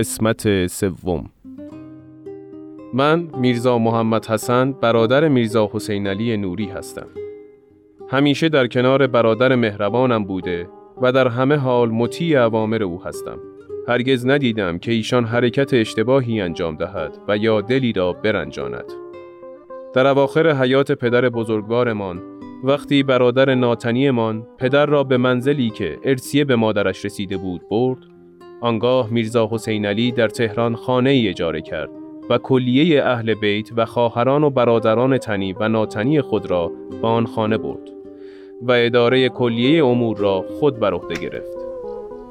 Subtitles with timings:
[0.00, 1.30] قسمت سوم
[2.94, 7.19] من میرزا محمد حسن برادر میرزا حسین علی نوری هستم.
[8.10, 10.68] همیشه در کنار برادر مهربانم بوده
[11.02, 13.38] و در همه حال مطیع اوامر او هستم.
[13.88, 18.84] هرگز ندیدم که ایشان حرکت اشتباهی انجام دهد و یا دلی را برنجاند.
[19.94, 22.22] در اواخر حیات پدر بزرگوارمان
[22.64, 27.98] وقتی برادر ناتنیمان پدر را به منزلی که ارسیه به مادرش رسیده بود برد
[28.60, 31.90] آنگاه میرزا حسین علی در تهران خانه ای اجاره کرد
[32.30, 37.26] و کلیه اهل بیت و خواهران و برادران تنی و ناتنی خود را به آن
[37.26, 37.99] خانه برد
[38.62, 41.56] و اداره کلیه امور را خود بر عهده گرفت.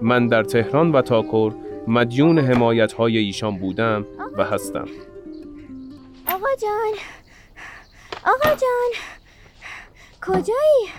[0.01, 1.53] من در تهران و تاکر
[1.87, 4.05] مدیون حمایت های ایشان بودم
[4.37, 4.87] و هستم.
[6.27, 6.93] آقا جان
[8.25, 8.91] آقا جان
[10.21, 10.89] کجایی؟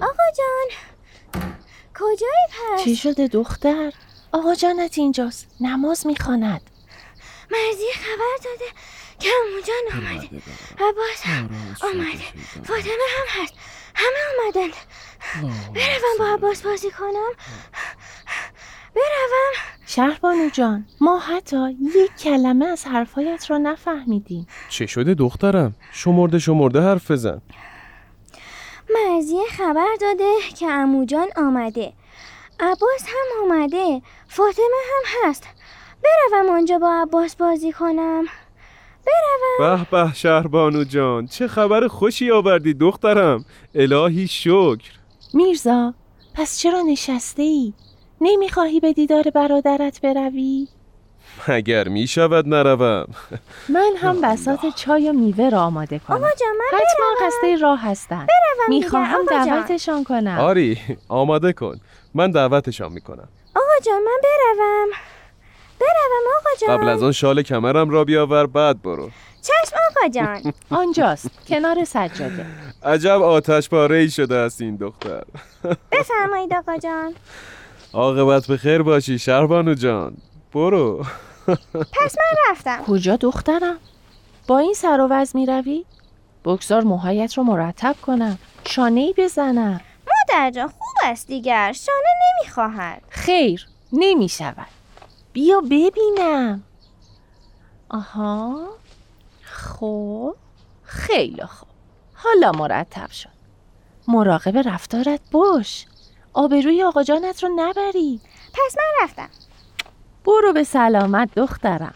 [0.00, 0.78] آقا جان
[1.94, 3.92] کجایی پس؟ چی شده دختر؟
[4.32, 6.60] آقا جانت اینجاست نماز می‌خواند
[7.50, 8.70] مرزی خبر داده
[9.18, 10.28] که امو جان آمده
[10.78, 11.50] عباس هم
[11.82, 12.24] آمده
[12.64, 13.54] فاطمه هم هست
[13.94, 14.70] همه آمدن.
[15.74, 17.32] بروم با عباس بازی کنم.
[18.94, 19.52] بروم.
[19.86, 24.46] شهربانو جان ما حتی یک کلمه از حرفایت را نفهمیدیم.
[24.68, 27.42] چه شده دخترم؟ شمرده شمرده حرف بزن.
[28.94, 31.92] مرزیه خبر داده که امو جان آمده.
[32.60, 34.02] عباس هم آمده.
[34.28, 35.44] فاطمه هم هست.
[36.02, 38.24] بروم آنجا با عباس بازی کنم.
[39.06, 43.44] بروم به به شهربانو جان چه خبر خوشی آوردی دخترم؟
[43.74, 44.90] الهی شکر.
[45.34, 45.94] میرزا
[46.34, 47.72] پس چرا نشسته ای؟
[48.20, 50.68] نمی‌خواهی به دیدار برادرت بروی؟
[51.48, 53.06] مگر می شود نروم.
[53.68, 56.16] من هم بسات چای و میوه را آماده کنم.
[56.16, 59.26] آقا جان من حتما قصد راه هستند بروم می‌خواهم.
[59.30, 60.38] دعوتشان کنم.
[60.40, 60.78] آری
[61.08, 61.80] آماده کن.
[62.14, 63.28] من دعوتشان می‌کنم.
[63.56, 64.88] آقا جان من بروم.
[65.86, 66.76] بروم آقا جان.
[66.78, 69.10] قبل از آن شال کمرم را بیاور بعد برو.
[69.42, 70.52] چشم آقا جان.
[70.80, 72.46] آنجاست کنار سجاده.
[72.82, 75.24] عجب آتش پاره ای شده است این دختر.
[75.92, 77.14] بفرمایید آقا جان.
[77.92, 80.16] عاقبت به خیر باشی شهربانو جان.
[80.54, 81.04] برو.
[82.00, 82.82] پس من رفتم.
[82.84, 83.76] کجا دخترم؟
[84.46, 85.84] با این سر و وز می روی؟
[86.44, 88.38] بگذار موهایت رو مرتب کنم.
[88.66, 89.80] شانه ای بزنم.
[90.06, 91.72] مادر جان خوب است دیگر.
[91.72, 92.08] شانه
[92.40, 93.02] نمی‌خواهد.
[93.08, 94.66] خیر نمی شود
[95.34, 96.62] بیا ببینم.
[97.88, 98.68] آها.
[99.42, 100.34] خب.
[100.82, 101.68] خیلی خوب.
[102.14, 103.28] حالا مرتب شد.
[104.08, 105.86] مراقب رفتارت باش.
[106.32, 108.20] آبروی آقا جانت رو نبری.
[108.52, 109.28] پس من رفتم.
[110.24, 111.94] برو به سلامت دخترم.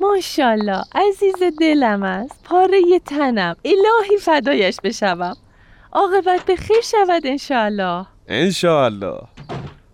[0.00, 2.42] ماشاءالله عزیز دلم است.
[2.44, 3.56] پاره تنم.
[3.64, 5.36] الهی فدایش بشوم.
[5.92, 8.06] عاقبت به خیر شود انشاءالله.
[8.28, 9.20] انشاءالله.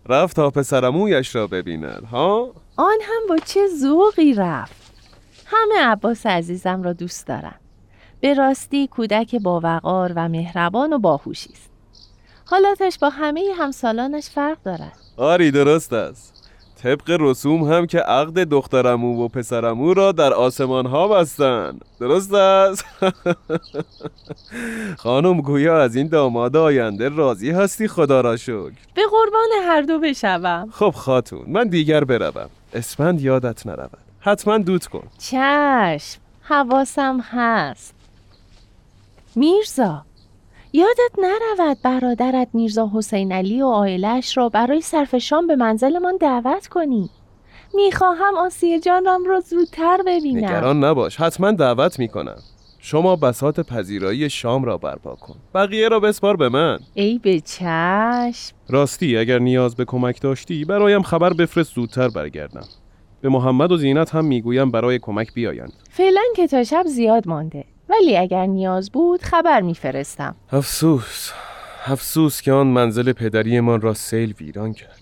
[0.08, 4.92] رفت تا پسرمویش را ببیند ها؟ آن هم با چه ذوقی رفت؟
[5.46, 7.54] همه عباس عزیزم را دوست دارم.
[8.20, 11.70] به راستی کودک با وقار و مهربان و باهوشی است.
[12.44, 14.98] حالاتش با همه همسالانش فرق دارد.
[15.16, 16.37] آری درست است.
[16.82, 21.78] طبق رسوم هم که عقد دخترمو و پسرمو را در آسمان ها بستن.
[22.00, 22.84] درست است؟
[25.02, 28.72] خانم گویا از این داماد آینده راضی هستی؟ خدا را شکر.
[28.94, 30.68] به قربان هر دو بشوم.
[30.72, 32.50] خب خاتون من دیگر بروم.
[32.74, 33.98] اسفند یادت نرود.
[34.20, 35.04] حتما دود کن.
[35.18, 37.94] چشم حواسم هست.
[39.36, 40.04] میرزا
[40.72, 46.66] یادت نرود برادرت میرزا حسین علی و آیلش را برای صرف شام به منزلمان دعوت
[46.66, 47.10] کنی.
[47.74, 50.44] می‌خواهم آسیه جانم را زودتر ببینم.
[50.44, 52.38] نگران نباش حتما دعوت می‌کنم.
[52.78, 55.36] شما بسات پذیرایی شام را برپا کن.
[55.54, 56.78] بقیه را بسپار به من.
[56.94, 58.56] ای به چشم.
[58.68, 62.64] راستی اگر نیاز به کمک داشتی برایم خبر بفرست زودتر برگردم.
[63.20, 65.72] به محمد و زینت هم می‌گویم برای کمک بیایند.
[65.90, 67.64] فعلا که تا شب زیاد مانده.
[67.88, 70.34] ولی اگر نیاز بود خبر میفرستم.
[70.52, 71.30] افسوس.
[71.86, 75.00] افسوس که آن منزل پدریمان را سیل ویران کرد.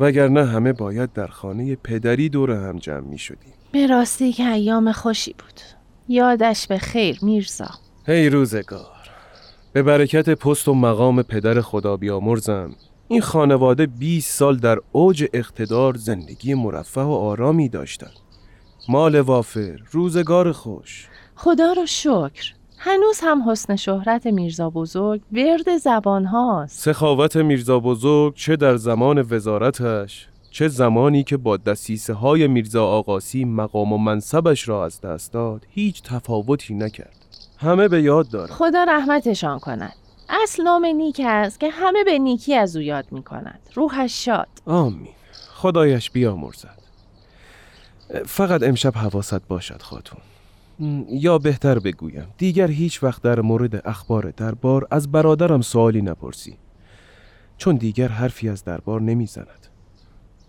[0.00, 4.92] وگرنه همه باید در خانه پدری دور هم جمع می شدیم به راستی که ایام
[4.92, 5.60] خوشی بود.
[6.08, 7.70] یادش به خیر میرزا.
[8.06, 8.86] هی روزگار.
[9.72, 12.74] به برکت پست و مقام پدر خدا بیامرزم.
[13.08, 18.16] این خانواده 20 سال در اوج اقتدار زندگی مرفه و آرامی داشتند.
[18.88, 21.08] مال وافر روزگار خوش.
[21.36, 22.52] خدا رو شکر.
[22.78, 26.80] هنوز هم حسن شهرت میرزا بزرگ ورد زبان هاست.
[26.80, 33.44] سخاوت میرزا بزرگ چه در زمان وزارتش چه زمانی که با دسیسه های میرزا آقاسی
[33.44, 37.16] مقام و منصبش را از دست داد هیچ تفاوتی نکرد.
[37.58, 39.92] همه به یاد دارد خدا رحمتشان کند.
[40.28, 44.48] اصل نام نیک است که همه به نیکی از او یاد می کند روحش شاد.
[44.66, 45.08] آمین.
[45.54, 46.78] خدایش بیامرزد.
[48.26, 50.20] فقط امشب حواست باشد خاتون.
[51.08, 56.58] یا بهتر بگویم دیگر هیچ وقت در مورد اخبار دربار از برادرم سوالی نپرسی
[57.56, 59.66] چون دیگر حرفی از دربار نمی‌زند.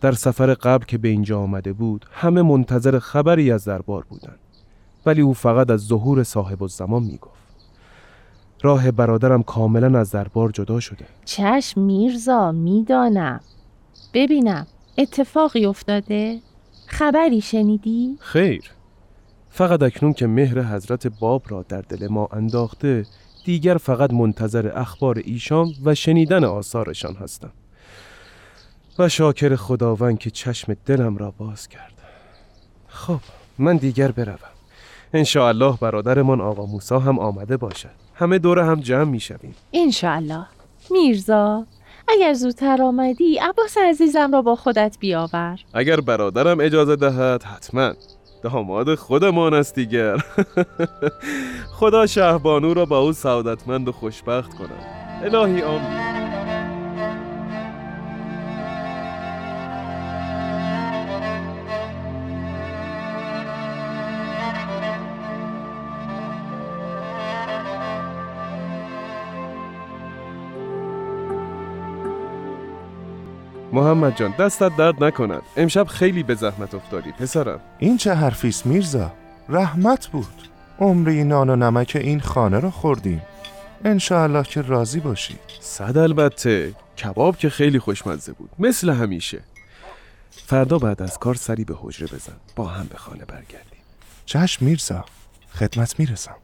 [0.02, 4.40] در سفر قبل که به اینجا آمده بود همه منتظر خبری از دربار بودند
[5.06, 7.38] ولی او فقط از ظهور صاحب الزمان می‌گفت.
[8.62, 11.06] راه برادرم کاملا از دربار جدا شده.
[11.26, 13.40] چشم میرزا می‌دانم.
[14.14, 16.40] ببینم اتفاقی افتاده؟
[16.88, 18.72] خبری شنیدی؟ خیر.
[19.58, 23.06] فقط اکنون که مهر حضرت باب را در دل ما انداخته
[23.46, 27.52] دیگر فقط منتظر اخبار ایشان و شنیدن آثارشان هستم.
[29.00, 31.94] و شاکر خداوند که چشم دلم را باز کرد.
[32.88, 33.20] خب
[33.58, 34.38] من دیگر بروم.
[35.36, 37.90] الله برادرمان آقا موسا هم آمده باشد.
[38.16, 40.46] همه دور هم جمع می شویم انشاءالله.
[40.92, 41.66] میرزا
[42.08, 45.60] اگر زودتر آمدی عباس عزیزم را با خودت بیاور.
[45.74, 47.94] اگر برادرم اجازه دهد حتما.
[48.42, 50.18] داماد خودمان است دیگر.
[51.80, 54.86] خدا شهبانو را با او سعادتمند و خوشبخت کند.
[55.24, 56.17] الهی آمین.
[73.88, 75.42] محمد جان دستت درد نکند.
[75.58, 77.60] امشب خیلی به زحمت افتادی پسرم.
[77.80, 79.14] این چه حرفیست میرزا؟
[79.50, 80.50] رحمت بود.
[80.80, 83.22] عمری نان و نمک این خانه را خوردیم.
[83.86, 85.36] انشاءالله که راضی باشی.
[85.60, 86.74] صد البته.
[87.04, 89.42] کباب که خیلی خوشمزه بود مثل همیشه.
[90.32, 92.36] فردا بعد از کار سری به حجره بزن.
[92.56, 93.82] با هم به خانه برگردیم.
[94.26, 95.06] چشم میرزا.
[95.54, 96.36] خدمت می‌رسم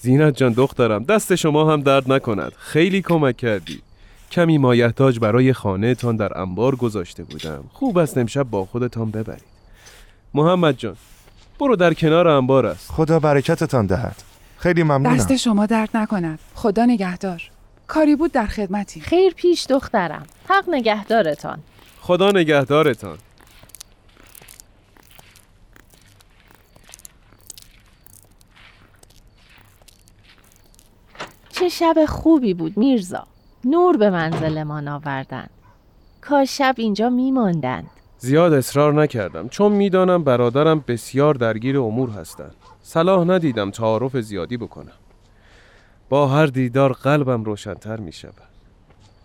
[0.00, 2.52] زینت جان دخترم دست شما هم درد نکند.
[2.58, 3.82] خیلی کمک کردی.
[4.30, 7.64] کمی مایحتاج برای خانه تان در انبار گذاشته بودم.
[7.72, 9.42] خوب است امشب با خودتان ببرید.
[10.34, 10.96] محمد جان
[11.60, 12.90] برو در کنار انبار است.
[12.90, 14.16] خدا برکتتان دهد.
[14.58, 15.16] خیلی ممنونم.
[15.16, 16.38] دست شما درد نکند.
[16.54, 17.42] خدا نگهدار.
[17.86, 19.00] کاری بود در خدمتی.
[19.00, 20.26] خیر پیش دخترم.
[20.48, 21.58] حق نگهدارتان.
[22.00, 23.18] خدا نگهدارتان.
[31.50, 33.26] چه شب خوبی بود میرزا.
[33.64, 35.50] نور به منزلمان آوردند
[36.20, 37.90] کاش شب اینجا میماندند.
[38.18, 39.48] زیاد اصرار نکردم.
[39.48, 42.54] چون می‌دانم برادرم بسیار درگیر امور هستند.
[42.82, 44.92] صلاح ندیدم تعارف زیادی بکنم.
[46.08, 48.34] با هر دیدار قلبم روشنتر می شود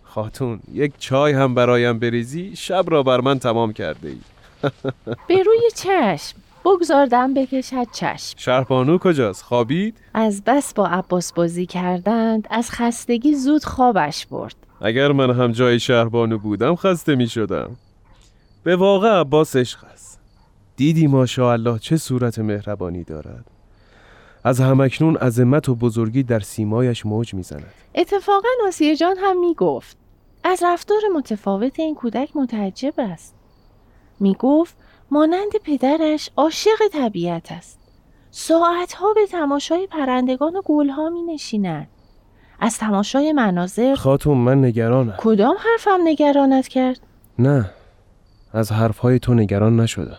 [0.02, 4.20] خاتون یک چای هم برایم بریزی؟ شب را بر من تمام کرده ای
[5.28, 6.36] به روی چشم.
[6.66, 8.34] بگذاردم بکشد چشم.
[8.38, 14.56] شهربانو کجاست؟ خوابید؟ از بس با عباس بازی کردند از خستگی زود خوابش برد.
[14.80, 17.76] اگر من هم جای شهربانو بودم خسته می شدم.
[18.64, 20.20] به واقع عباس عشق است.
[20.76, 23.44] دیدی ماشاءالله چه صورت مهربانی دارد.
[24.44, 29.96] از همکنون عظمت و بزرگی در سیمایش موج می‌زند اتفاقا آسیه جان هم می گفت.
[30.44, 33.34] از رفتار متفاوت این کودک متعجب است.
[34.20, 34.76] می گفت
[35.10, 37.78] مانند پدرش عاشق طبیعت است.
[38.30, 41.88] ساعتها به تماشای پرندگان و گلها می نشیند
[42.60, 45.14] از تماشای مناظر خاتون من نگرانم.
[45.18, 47.00] کدام حرفم نگرانت کرد؟
[47.38, 47.70] نه
[48.52, 50.18] از حرفهای تو نگران نشدم.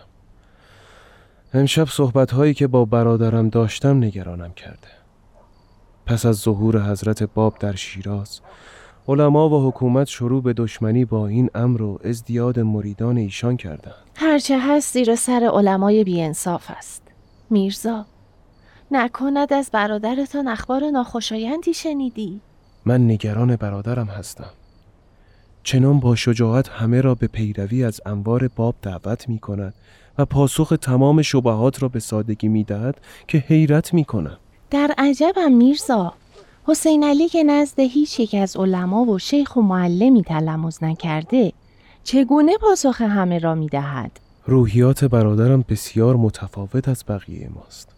[1.54, 4.88] امشب صحبتهایی که با برادرم داشتم نگرانم کرده.
[6.06, 8.40] پس از ظهور حضرت باب در شیراز
[9.08, 13.94] علما و حکومت شروع به دشمنی با این امر و ازدیاد مریدان ایشان کردند.
[14.14, 17.02] هرچه هست زیر سر علمای بیانصاف است.
[17.50, 18.06] میرزا
[18.90, 22.40] نکند از برادرتان اخبار ناخوشایندی شنیدی؟
[22.86, 24.50] من نگران برادرم هستم.
[25.62, 29.74] چنان با شجاعت همه را به پیروی از انوار باب دعوت می کند
[30.18, 34.36] و پاسخ تمام شبهات را به سادگی می دهد که حیرت می کنم.
[34.70, 36.14] در عجبم میرزا
[36.70, 41.52] حسین علی که نزد هیچ یک از علما و شیخ و معلمی تلمز نکرده
[42.04, 44.10] چگونه پاسخ همه را می دهد؟
[44.46, 47.88] روحیات برادرم بسیار متفاوت از بقیه ماست.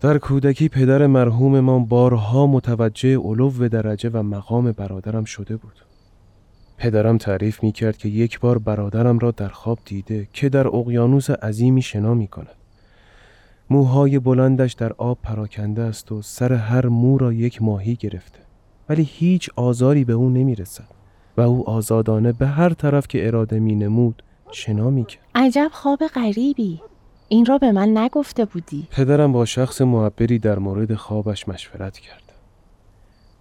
[0.00, 5.84] در کودکی پدر مرحوممان بارها متوجه علو درجه و مقام برادرم شده بود.
[6.78, 11.30] پدرم تعریف می کرد که یک بار برادرم را در خواب دیده که در اقیانوس
[11.30, 12.57] عظیمی شنا می کند.
[13.70, 18.38] موهای بلندش در آب پراکنده است و سر هر مو را یک ماهی گرفته
[18.88, 20.88] ولی هیچ آزاری به او نمی رسد
[21.36, 25.22] و او آزادانه به هر طرف که اراده می نمود شنا می کرد.
[25.34, 26.80] عجب خواب غریبی
[27.28, 32.22] این را به من نگفته بودی پدرم با شخص معبری در مورد خوابش مشورت کرد.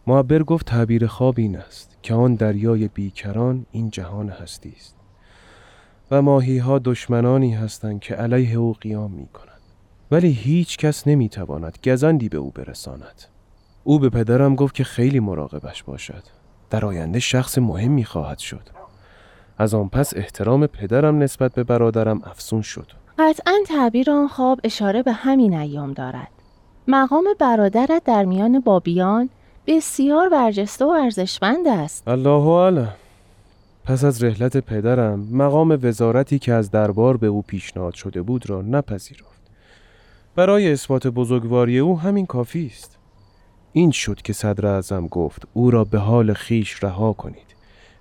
[0.07, 4.95] معبر گفت تعبیر خواب این است که آن دریای بیکران این جهان هستی است
[6.11, 9.56] و ماهی ها دشمنانی هستند که علیه او قیام می کنند.
[10.11, 13.23] ولی هیچ کس نمی تواند گزندی به او برساند.
[13.83, 16.23] او به پدرم گفت که خیلی مراقبش باشد.
[16.69, 18.69] در آینده شخص مهمی خواهد شد.
[19.57, 22.91] از آن پس احترام پدرم نسبت به برادرم افزون شد.
[23.19, 26.27] قطعا تعبیر آن خواب اشاره به همین ایام دارد
[26.87, 29.29] مقام برادرت در میان بابیان
[29.67, 32.93] بسیار برجسته و ارزشمند است الله اعلم.
[33.85, 38.61] پس از رحلت پدرم مقام وزارتی که از دربار به او پیشنهاد شده بود را
[38.61, 39.46] نپذیرفت.
[40.37, 42.97] برای اثبات بزرگواری او همین کافی است.
[43.73, 47.55] این شد که صدر اعظم گفت او را به حال خیش رها کنید.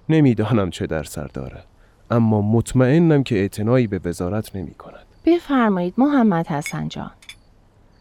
[0.08, 1.66] نمی‌دانم چه در سر دارد.
[2.10, 5.06] اما مطمئنم که اعتنایی به وزارت نمی کند.
[5.24, 7.10] بفرمایید محمد حسن جان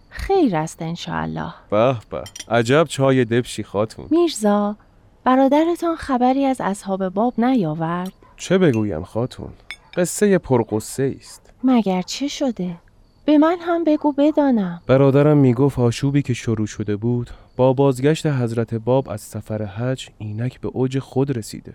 [0.09, 4.75] خیر است انشاءالله به به عجب چای دبشی خاتون میرزا
[5.23, 9.49] برادرتان خبری از اصحاب باب نیاورد چه بگویم خاتون
[9.97, 12.77] قصه پرقصه است مگر چه شده
[13.25, 14.81] به من هم بگو بدانم.
[14.87, 20.59] برادرم می‌گفت آشوبی که شروع شده بود با بازگشت حضرت باب از سفر حج اینک
[20.61, 21.73] به اوج خود رسیده.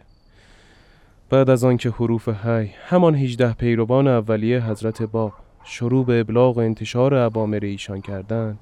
[1.30, 5.33] بعد از آنکه حروف حی همان 18 پیروان اولیه حضرت باب
[5.64, 8.59] شروع به ابلاغ و انتشار اوامر ایشان کردند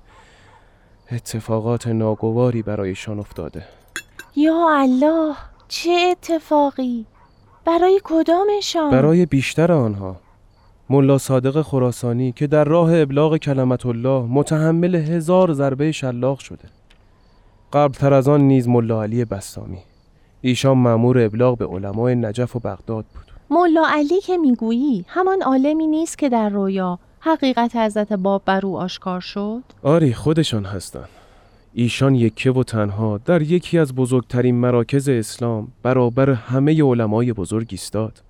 [1.12, 3.64] اتفاقات ناگواری برایشان افتاده.
[4.36, 5.34] یا الله
[5.68, 7.06] چه اتفاقی؟
[7.64, 10.16] برای کدامشان؟ برای بیشتر آنها.
[10.90, 16.68] ملا صادق خراسانی که در راه ابلاغ کلمت الله متحمل هزار ضربه شلاق شده.
[17.72, 19.78] قبلتر از آن نیز ملا علی بسامی
[20.40, 23.24] ایشان مأمور ابلاغ به علمای نجف و بغداد بود.
[23.50, 26.98] ملا علی که می‌گویی همان عالمی نیست که در رویا.
[27.20, 31.08] حقیقت حضرت باب بر او آشکار شد؟ آری خودشان هستند.
[31.74, 38.22] ایشان یکه و تنها در یکی از بزرگترین مراکز اسلام برابر همه علمای بزرگ ایستاد.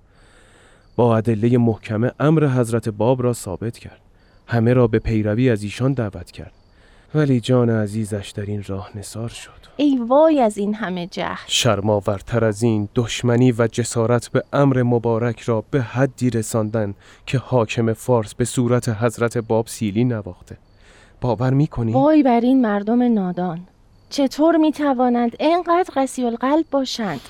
[0.99, 4.01] با ادله محکمه امر حضرت باب را ثابت کرد.
[4.47, 6.51] همه را به پیروی از ایشان دعوت کرد.
[7.15, 9.51] ولی جان عزیزش در این راه نثار شد.
[9.77, 11.45] ای وای از این همه جهل.
[11.47, 16.93] شرماورتر از این دشمنی و جسارت به امر مبارک را به حدی رساندن
[17.25, 20.57] که حاکم فارس به صورت حضرت باب سیلی نواخته.
[21.21, 23.59] باور می‌کنی؟ وای بر این مردم نادان.
[24.09, 27.21] چطور می توانند اینقدر قسی القلب باشند؟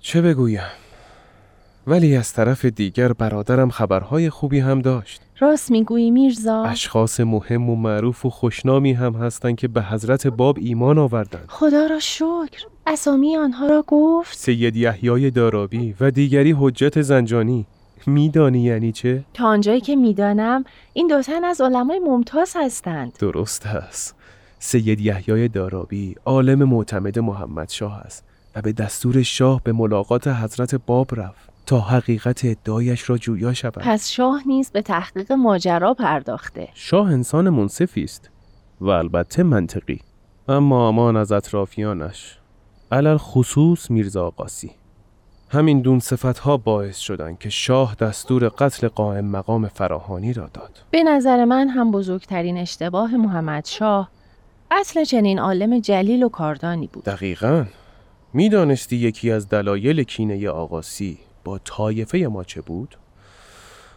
[0.00, 0.83] چه بگویم؟
[1.86, 5.20] ولی از طرف دیگر برادرم خبرهای خوبی هم داشت.
[5.40, 6.64] راست می‌گویی میرزا.
[6.64, 11.44] اشخاص مهم و معروف و خوشنامی هم هستند که به حضرت باب ایمان آوردند.
[11.48, 12.64] خدا را شکر.
[12.86, 14.38] اسامی آنها را گفت.
[14.38, 17.66] سید یحیای دارابی و دیگری حجت زنجانی.
[18.06, 23.12] میدانی یعنی چه؟ تا آنجایی که می‌دانم این دو تن از علمای ممتاز هستند.
[23.18, 24.14] درست است.
[24.58, 28.24] سید یحیای دارابی عالم معتمد محمد شاه است
[28.56, 31.53] و به دستور شاه به ملاقات حضرت باب رفت.
[31.66, 33.78] تا حقیقت ادعایش را جویا شود.
[33.78, 36.68] پس شاه نیز به تحقیق ماجرا پرداخته.
[36.74, 38.30] شاه انسان منصفی است
[38.80, 40.00] و البته منطقی.
[40.48, 42.38] اما امان از اطرافیانش.
[42.92, 44.70] علل خصوص میرزا قاسی
[45.48, 50.82] همین دون صفت ها باعث شدند که شاه دستور قتل قائم مقام فراهانی را داد.
[50.90, 54.10] به نظر من هم بزرگترین اشتباه محمد شاه
[54.70, 57.04] قتل چنین عالم جلیل و کاردانی بود.
[57.04, 57.64] دقیقا.
[58.32, 62.96] می‌دانستی یکی از دلایل کینه آقاسی با طایفه ما چه بود؟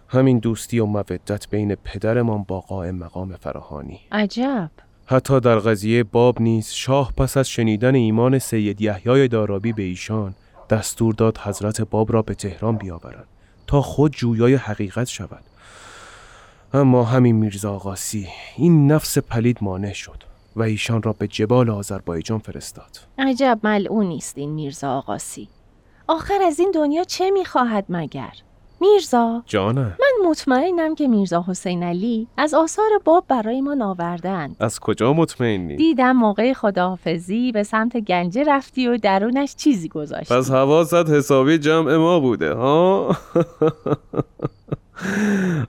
[0.09, 3.99] همین دوستی و مودت بین پدرمان با قائم مقام فراهانی.
[4.11, 4.69] عجب.
[5.05, 10.35] حتی در قضیه باب نیز شاه پس از شنیدن ایمان سید یحیای دارابی به ایشان
[10.69, 13.27] دستور داد حضرت باب را به تهران بیاورند
[13.67, 15.43] تا خود جویای حقیقت شود.
[16.73, 18.27] اما همین میرزا آقاسی
[18.57, 20.23] این نفس پلید مانع شد
[20.55, 22.99] و ایشان را به جبال آذربایجان فرستاد.
[23.17, 25.49] عجب ملعونی است این میرزا آقاسی.
[26.07, 28.33] آخر از این دنیا چه می‌خواهد مگر؟
[28.81, 34.79] میرزا جانم من مطمئنم که میرزا حسین علی از آثار باب برای ما ناوردند از
[34.79, 41.09] کجا مطمئنی؟ دیدم موقع خداحافظی به سمت گنجه رفتی و درونش چیزی گذاشتی پس حواست
[41.09, 43.15] حسابی جمع ما بوده ها؟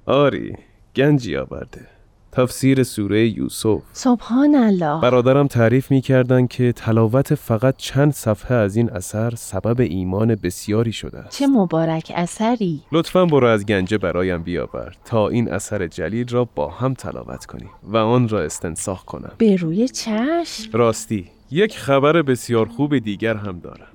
[0.06, 0.56] آری
[0.96, 1.97] گنجی آورده
[2.32, 3.80] تفسیر سوره یوسف.
[3.92, 5.00] سبحان الله.
[5.00, 10.92] برادرم تعریف می کردن که تلاوت فقط چند صفحه از این اثر سبب ایمان بسیاری
[10.92, 11.38] شده است.
[11.38, 12.80] چه مبارک اثری.
[12.92, 17.70] لطفا برو از گنجه برایم بیاور تا این اثر جلیل را با هم تلاوت کنیم
[17.82, 19.32] و آن را استنساخ کنم.
[19.38, 20.70] به روی چشم.
[20.72, 23.86] راستی یک خبر بسیار خوب دیگر هم دارم.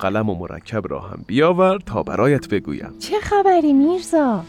[0.00, 2.90] قلم و مرکب را هم بیاور تا برایت بگویم.
[2.98, 4.44] چه خبری میرزا؟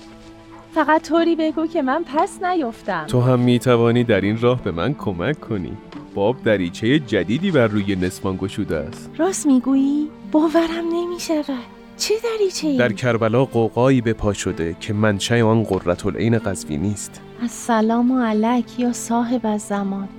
[0.76, 3.06] فقط طوری بگو که من پس نیفتم.
[3.08, 5.78] تو هم می توانی در این راه به من کمک کنی.
[6.16, 9.12] باب دریچه جدیدی بر روی نسمان گشوده است.
[9.18, 11.64] راست می‌گویی؟ باورم نمی شود
[11.98, 17.22] چه دریچه؟ در کربلا قوقایی به پا شده که منشأ آن قرة العین قزوینی است
[17.42, 20.10] السلام علیک یا صاحب از زمان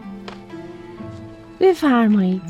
[1.60, 2.42] بفرمایید.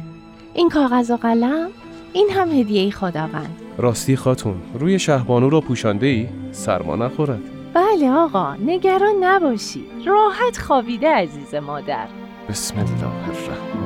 [0.54, 1.68] این کاغذ و قلم
[2.12, 3.56] این هم هدیه خداوند.
[3.78, 7.55] راستی خاتون روی شهبانو را پوشانده ای؟ سرما نخورد.
[7.76, 12.08] بله آقا نگران نباشید راحت خوابیده عزیز مادر.
[12.48, 13.85] بسم الله الرحمن